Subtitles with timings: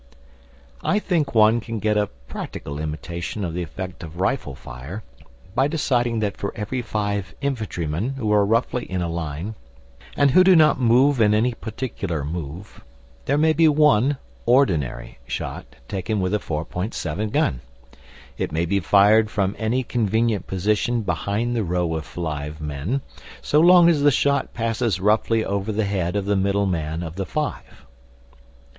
[0.83, 5.03] I think one can get a practical imitation of the effect of rifle fire
[5.53, 9.53] by deciding that for every five infantry men who are roughly in a line,
[10.17, 12.83] and who do not move in any particular move,
[13.25, 14.17] there may be one
[14.47, 17.61] (ordinary) shot taken with a 4'7 gun.
[18.39, 23.01] It may be fired from any convenient position behind the row of five men,
[23.39, 27.17] so long as the shot passes roughly over the head of the middle man of
[27.17, 27.85] the five.